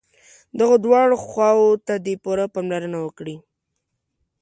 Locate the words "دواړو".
0.85-1.15